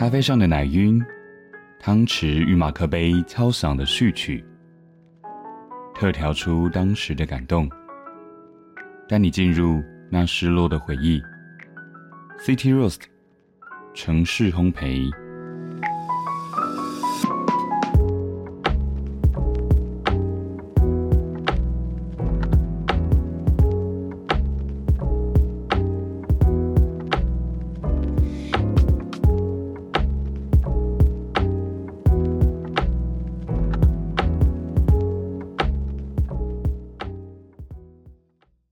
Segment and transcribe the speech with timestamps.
[0.00, 0.98] 咖啡上的奶晕，
[1.78, 4.42] 汤匙与马克杯敲响的序曲，
[5.94, 7.68] 特调出当时的感动，
[9.06, 11.20] 带你进入那失落的回忆。
[12.38, 13.02] City Roast，
[13.92, 15.12] 城市烘焙。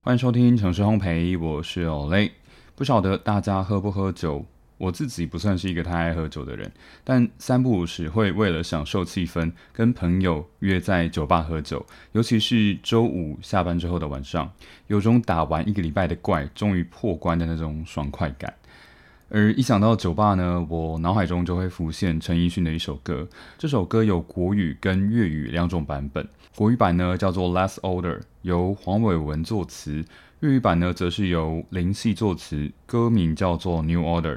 [0.08, 2.30] 欢迎收听城市烘焙，我是 Olay。
[2.74, 4.42] 不晓得大家喝不喝酒？
[4.78, 6.72] 我自己不算是一个太爱喝酒的人，
[7.04, 11.84] 但三不五时会为了享受气氛，跟朋友约在酒吧喝酒。
[12.12, 14.50] 尤其是周五下班之后的晚上，
[14.86, 18.54] 有种打完一个礼拜的怪终于破关的那种爽快感。
[19.30, 23.28] 而一想到酒吧呢，我脑海中就会浮现陈奕迅的一首歌。
[23.58, 26.26] 这首歌有国语跟粤语两种版本。
[26.56, 30.02] 国语版呢叫做《Less Order》，由黄伟文作词；
[30.40, 34.36] 粤语版呢则是由林夕作词，歌名叫做《New Order》。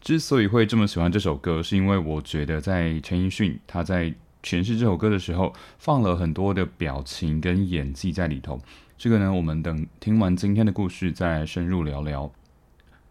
[0.00, 8.60] 之所以会这么喜欢这首歌，是因为我觉得在陈奕迅他在诠释这首歌的时候，放了很多的表情跟演技在里头。
[8.98, 12.30] 这个呢，我们等听完今天的故事再深入聊聊。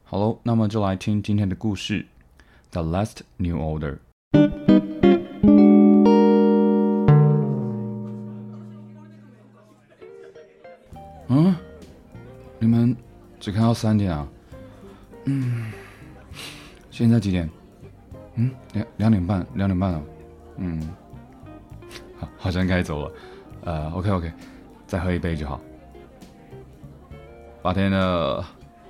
[0.08, 2.02] 好喽，那么就来听今天的故事，
[2.70, 3.98] 《The Last New Order》。
[11.28, 11.56] 嗯，
[12.60, 12.96] 你们
[13.40, 14.28] 只看到三点啊？
[15.24, 15.74] 嗯，
[16.92, 17.50] 现在几点？
[18.36, 20.04] 嗯，两两点半，两点半了。
[20.58, 20.88] 嗯，
[22.20, 23.12] 好，好像该走了。
[23.64, 24.32] 呃，OK OK，
[24.86, 25.60] 再喝一杯就好。
[27.64, 28.46] 八天的，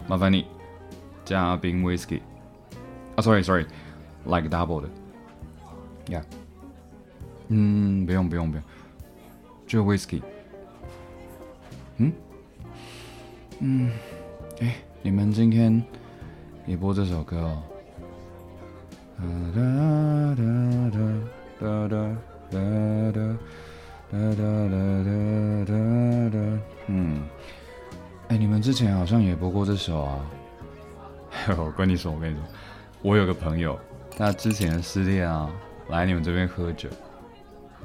[0.09, 0.45] 麻烦你。
[1.25, 2.21] 加冰 whisky.
[3.15, 4.89] 啊，sorry sorry，like double 的
[6.07, 6.21] ，yeah，
[7.47, 8.63] 嗯，不用不用不用，
[9.65, 10.21] 就 whisky，
[11.97, 12.13] 嗯，
[13.59, 13.91] 嗯，
[14.59, 15.81] 哎，你们今天
[16.65, 17.63] 也播这首歌哦，
[19.17, 19.25] 哒
[20.35, 20.43] 哒哒
[21.61, 21.97] 哒哒
[22.51, 22.59] 哒
[23.11, 23.19] 哒
[24.11, 24.75] 哒哒
[25.65, 25.73] 哒
[26.29, 26.37] 哒，
[26.87, 27.23] 嗯，
[28.27, 30.25] 哎，你们之前好像也播过这首啊。
[31.57, 32.43] 我跟你说，我跟你说，
[33.01, 33.79] 我有个朋友，
[34.17, 35.49] 他之前失恋啊，
[35.89, 36.89] 来你们这边喝酒，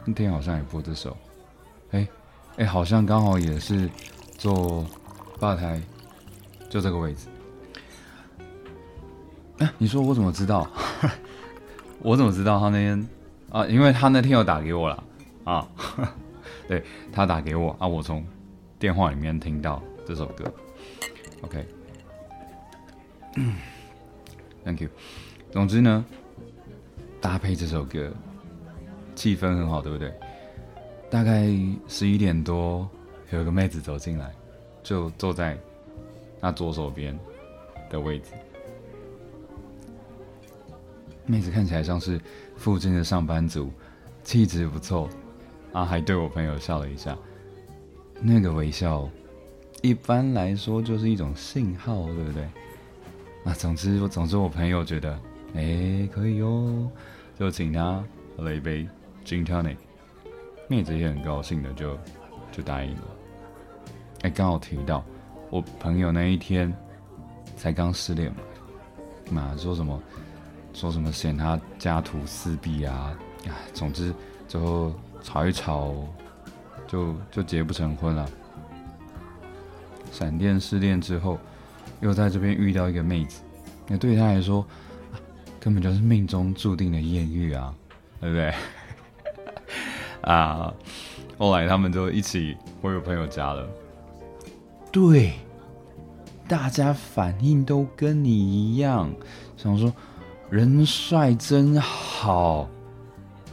[0.04, 1.16] 那天好像也播这首，
[1.90, 2.08] 哎
[2.56, 3.88] 哎，好像刚好也是
[4.38, 4.84] 坐
[5.38, 5.80] 吧台，
[6.68, 7.26] 就这个位置。
[9.58, 10.66] 哎，你说我怎么知道？
[12.00, 13.08] 我怎么知道他那天
[13.50, 13.66] 啊？
[13.66, 15.04] 因为他那天有打给我了
[15.44, 15.68] 啊，
[16.66, 16.82] 对
[17.12, 18.24] 他打给我啊，我从
[18.78, 20.50] 电话里面听到这首歌
[21.42, 21.66] ，OK。
[23.36, 23.54] 嗯
[24.64, 24.88] ，Thank you。
[25.50, 26.04] 总之呢，
[27.20, 28.12] 搭配这首歌，
[29.14, 30.12] 气氛很好，对不对？
[31.10, 31.48] 大概
[31.88, 32.88] 十一点多，
[33.30, 34.32] 有个妹子走进来，
[34.82, 35.58] 就坐在
[36.40, 37.18] 那左手边
[37.88, 38.32] 的位置。
[41.26, 42.20] 妹子看起来像是
[42.56, 43.70] 附近的上班族，
[44.24, 45.08] 气质不错，
[45.72, 47.16] 啊，还对我朋友笑了一下。
[48.20, 49.08] 那个微笑，
[49.82, 52.48] 一般来说就是一种信号，对不对？
[53.42, 55.18] 啊，总之我，总之，我朋友觉得，
[55.54, 56.90] 哎，可以哟，
[57.38, 58.04] 就请他
[58.36, 58.86] 喝了一杯
[59.24, 59.76] gin tonic，
[60.68, 61.98] 妹子也很高兴的，就
[62.52, 63.02] 就答应了。
[64.20, 65.02] 哎，刚好提到
[65.48, 66.70] 我朋友那一天
[67.56, 68.30] 才刚失恋
[69.30, 70.02] 嘛，嘛说什么
[70.74, 74.14] 说什么嫌他家徒四壁啊，哎，总之
[74.46, 75.94] 最后吵一吵，
[76.86, 78.28] 就就结不成婚了。
[80.12, 81.38] 闪电失恋之后。
[82.00, 83.42] 又在这边遇到一个妹子，
[83.86, 84.64] 那对他来说，
[85.58, 87.74] 根本就是命中注定的艳遇啊，
[88.20, 88.54] 对不对？
[90.22, 90.72] 啊，
[91.38, 93.68] 后来他们就一起回我朋友家了。
[94.92, 95.32] 对，
[96.48, 99.10] 大家反应都跟你一样，
[99.56, 99.92] 想说
[100.50, 102.68] 人帅真好，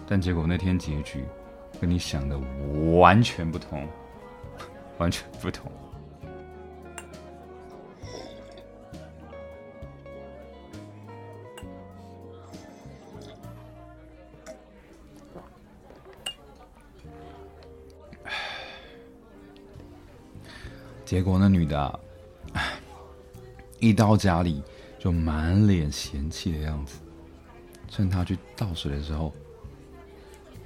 [0.08, 1.24] 但结果那天结局
[1.80, 2.38] 跟你想的
[2.98, 3.88] 完全不同，
[4.98, 5.72] 完全不同。
[21.08, 22.00] 结果那女的，啊
[23.80, 24.62] 一到家里
[25.00, 26.98] 就满脸嫌弃的样子。
[27.88, 29.34] 趁他去倒水的时候，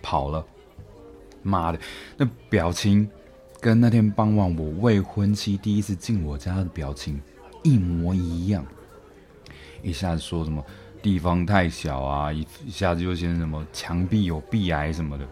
[0.02, 0.44] 跑了。
[1.44, 1.80] 妈的，
[2.18, 3.08] 那表情
[3.60, 7.22] 跟那天傍晚我未婚妻第一次进我家的表情
[7.62, 8.66] 一模一样。
[9.84, 10.66] 一下子说什么
[11.04, 15.28] 地方太小啊，一一下子就先什么墙壁有壁癌什么的。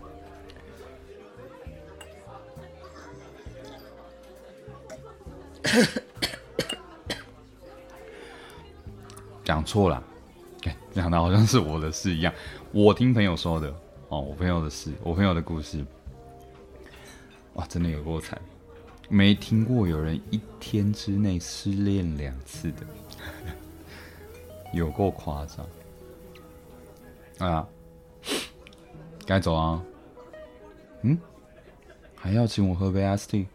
[9.44, 10.04] 讲错了，
[10.94, 12.34] 讲的好像是我的事一样。
[12.72, 13.68] 我听朋友说的
[14.10, 15.84] 哦，我朋友的事，我朋友的故事。
[17.54, 18.40] 哇，真的有够惨，
[19.10, 22.86] 没听过有人一天之内失恋两次的，
[24.74, 25.66] 有够夸张。
[27.40, 27.68] 啊，
[29.26, 29.82] 该走啊。
[31.02, 31.18] 嗯，
[32.16, 33.48] 还要请我喝杯 S T。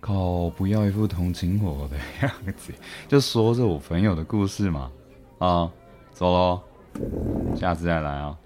[0.00, 0.50] 靠！
[0.50, 2.72] 不要一副同情我的样子，
[3.06, 4.90] 就说着我朋友的故事嘛。
[5.38, 5.70] 啊，
[6.12, 6.60] 走喽，
[7.56, 8.36] 下次再来啊。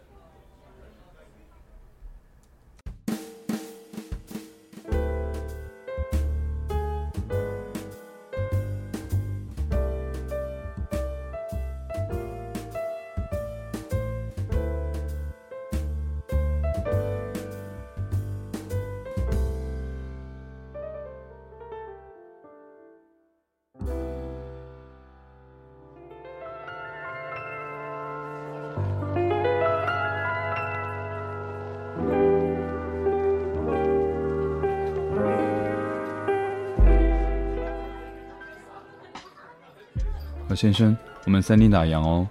[40.54, 42.28] 先生，我们三点打烊哦，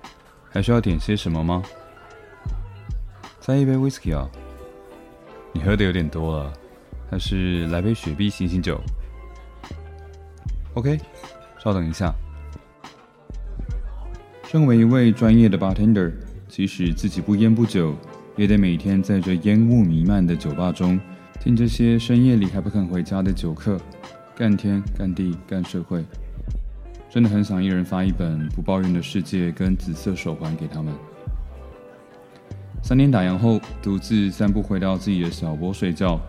[0.50, 1.62] 还需要点些什么吗？
[3.40, 4.30] 再一杯 whisky 啊，
[5.52, 6.54] 你喝的有点多了，
[7.10, 8.80] 还是来杯雪碧醒醒酒
[10.76, 10.98] ？OK，
[11.60, 12.14] 稍等一下。
[14.48, 16.14] 身为一位专业的 bartender，
[16.48, 17.96] 即使自己不烟不酒，
[18.38, 21.00] 也得每天在这烟雾弥漫的酒吧中，
[21.42, 23.78] 听这些深夜里还不肯回家的酒客，
[24.36, 26.06] 干天干地干社会。
[27.14, 30.92] 真的很想一人发一本《不抱怨的世界》跟紫色手环给他们。
[32.82, 36.20] 三天打烊后，独自散步回到自己的小窝睡觉。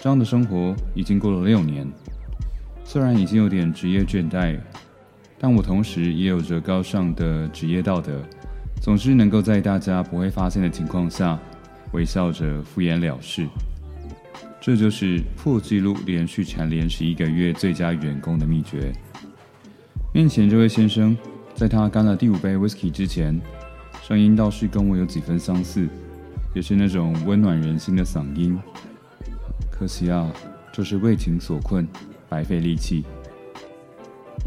[0.00, 1.86] 这样的生活已经过了六年，
[2.86, 4.58] 虽然已经有点职业倦怠，
[5.38, 8.18] 但我同时也有着高尚的职业道德，
[8.80, 11.38] 总是能够在大家不会发现的情况下，
[11.92, 13.46] 微笑着敷衍了事。
[14.58, 18.90] 这就是破纪录连续蝉联十一个月最佳员工的秘诀。
[20.14, 21.18] 面前这位先生，
[21.56, 23.36] 在他干了第五杯 whisky 之前，
[24.00, 25.88] 声音倒是跟我有几分相似，
[26.54, 28.56] 也是那种温暖人心的嗓音。
[29.72, 30.32] 可惜啊，
[30.72, 31.84] 就是为情所困，
[32.28, 33.04] 白费力气。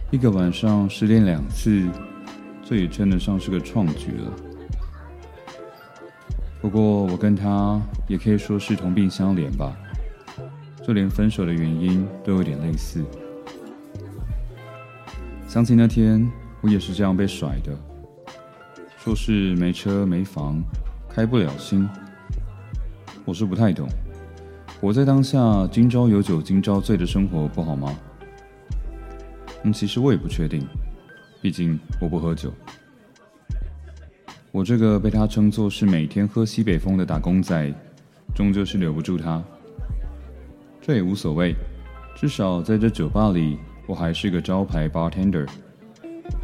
[0.09, 1.85] 一个晚上失恋两次，
[2.63, 4.31] 这也称得上是个创举了。
[6.61, 9.75] 不过我跟他也可以说是同病相怜吧，
[10.81, 13.03] 就连分手的原因都有点类似。
[15.47, 16.29] 想起那天，
[16.59, 17.71] 我也是这样被甩的，
[18.97, 20.61] 说是没车没房，
[21.09, 21.87] 开不了心。
[23.23, 23.87] 我是不太懂，
[24.81, 27.97] 我在当下今朝有酒今朝醉的生活不好吗？
[29.63, 30.67] 嗯，其实我也不确定，
[31.41, 32.51] 毕竟我不喝酒。
[34.51, 37.73] 我这个被他称作是每天喝西北风的打工仔，
[38.35, 39.41] 终究是留不住他。
[40.81, 41.55] 这也无所谓，
[42.17, 43.57] 至少在这酒吧里。
[43.87, 45.47] 我还是个招牌 bartender，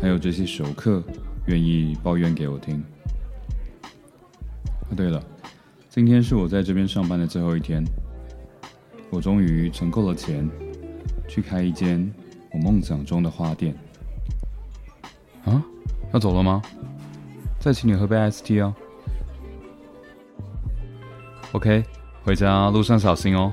[0.02, 1.04] 还有这些熟客
[1.48, 2.82] 愿意抱怨给我听。
[4.90, 5.22] 啊，对了，
[5.90, 7.84] 今天是我在这边上班的最后一天，
[9.10, 10.50] 我终于存够了钱，
[11.28, 12.10] 去开一间
[12.54, 13.76] 我梦想中的花店。
[15.44, 15.62] 啊，
[16.14, 16.62] 要走了吗？
[17.60, 18.74] 再请你喝杯 ST 哦。
[21.52, 21.84] OK，
[22.24, 23.52] 回家路上小心哦。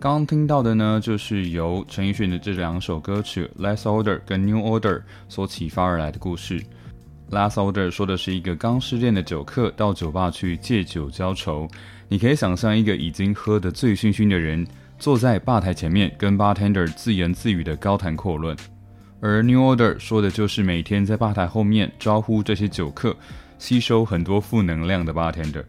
[0.00, 4.96] 刚听到的呢，就是由陈奕迅的这两首歌曲《Last Order》跟《New Order》
[5.28, 6.58] 所启发而来的故事。
[7.30, 11.68] 《Last Order》说的是一个刚失恋的酒客到酒吧去借酒浇愁，
[12.08, 14.66] 你可以想象一个已经喝得醉醺醺的人
[14.98, 18.56] 坐在吧台前面，跟 bartender 自言自语的高谈阔论。
[19.20, 23.14] 而 New Order 说的就是每天在吧台后面招呼这些酒客，
[23.58, 25.64] 吸收很多负能量的 bartender。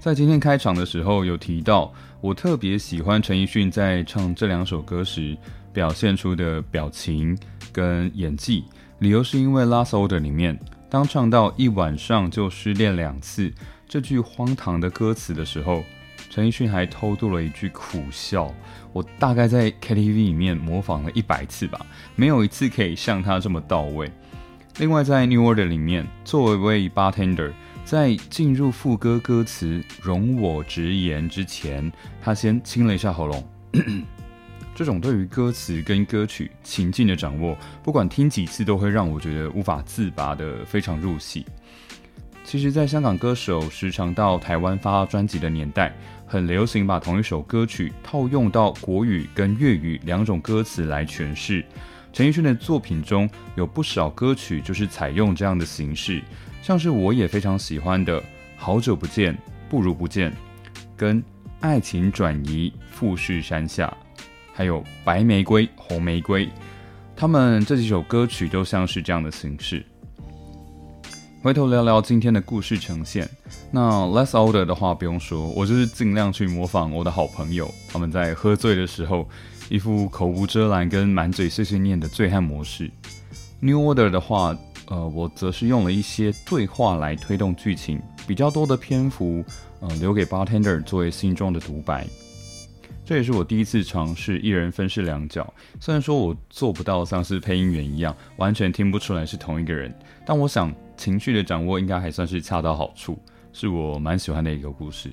[0.00, 1.92] 在今天开场的时候有提到，
[2.22, 5.36] 我特别喜欢陈奕迅在唱这两首歌时
[5.74, 7.36] 表现出的表情
[7.70, 8.64] 跟演技，
[9.00, 13.52] 理由是因为《Last Order》里面当唱到一晚上就失恋两次
[13.86, 15.84] 这句荒唐的歌词的时候，
[16.30, 18.50] 陈奕迅还偷渡了一句苦笑。
[18.94, 21.84] 我大概在 KTV 里面模仿了一百次吧，
[22.16, 24.10] 没有一次可以像他这么到位。
[24.78, 27.52] 另外，在 New Order 里面，作为一位 bartender，
[27.90, 31.90] 在进入副歌歌词“容我直言”之前，
[32.22, 33.44] 他先清了一下喉咙。
[34.76, 41.44] 这种对于歌词跟歌曲情境的掌握，不管听几次，都会让我觉得无法自拔的非常入戏。
[42.44, 45.92] 其实，在香港歌手时常到台湾发专辑的年代。
[46.28, 51.64] 很流行把同一首歌曲套用到国语跟粤语两种歌词来诠释。
[52.12, 56.22] 陈奕迅的作品中有不少歌曲就是采用这样的形式，
[56.62, 58.20] 像是我也非常喜欢的
[58.56, 59.36] 《好久不见
[59.68, 60.30] 不如不见》，
[60.96, 61.22] 跟
[61.60, 63.86] 《爱情转移富士山下》，
[64.52, 66.46] 还有《白玫瑰红玫瑰》，
[67.16, 69.84] 他们这几首歌曲都像是这样的形式。
[71.42, 73.26] 回头聊聊今天的故事呈现。
[73.70, 79.26] 那 less older 的话不用说，我就是尽量去模仿我的好朋友，他们在喝醉的时候
[79.70, 82.90] 一副口无遮拦跟满嘴碎碎念的醉汉模式。
[83.60, 84.54] New order 的话，
[84.90, 89.42] 呃，我则是用了一些对话来推动剧情，比较多的篇幅，
[89.80, 92.06] 呃，留给 bartender 作为心中的独白。
[93.02, 99.90] 这也是我第一次尝试一人分饰两角，虽然说我做不到像是配音员一样，完全听不出来是同一个人，
[100.26, 100.70] 但我想。
[101.00, 103.18] 情绪的掌握应该还算是恰到好处，
[103.54, 105.10] 是我蛮喜欢的一个故事。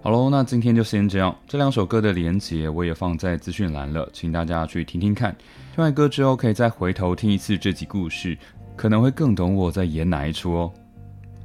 [0.00, 1.36] 好喽，那今天就先这样。
[1.46, 5.36] 这两首歌的连结我也放在资讯栏了，请大家去听听看。
[5.74, 8.34] 听完歌之后，可以再回头听一次这集故事，
[8.80, 10.72] 可能会更懂我在演哪一出哦。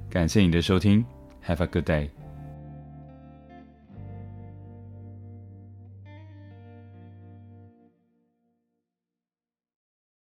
[0.10, 1.04] 感谢你的收听
[1.46, 2.08] ，Have a good day。